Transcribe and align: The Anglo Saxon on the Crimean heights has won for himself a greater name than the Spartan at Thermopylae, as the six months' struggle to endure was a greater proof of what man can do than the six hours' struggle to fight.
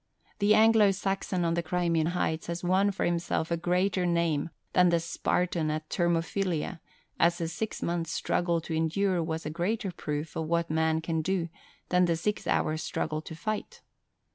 The 0.39 0.55
Anglo 0.55 0.89
Saxon 0.89 1.45
on 1.45 1.53
the 1.53 1.61
Crimean 1.61 2.07
heights 2.13 2.47
has 2.47 2.63
won 2.63 2.89
for 2.89 3.05
himself 3.05 3.51
a 3.51 3.55
greater 3.55 4.03
name 4.03 4.49
than 4.73 4.89
the 4.89 4.99
Spartan 4.99 5.69
at 5.69 5.91
Thermopylae, 5.91 6.79
as 7.19 7.37
the 7.37 7.47
six 7.47 7.83
months' 7.83 8.09
struggle 8.11 8.59
to 8.61 8.73
endure 8.73 9.21
was 9.21 9.45
a 9.45 9.51
greater 9.51 9.91
proof 9.91 10.35
of 10.35 10.47
what 10.47 10.71
man 10.71 11.01
can 11.01 11.21
do 11.21 11.49
than 11.89 12.05
the 12.05 12.15
six 12.15 12.47
hours' 12.47 12.81
struggle 12.81 13.21
to 13.21 13.35
fight. 13.35 13.83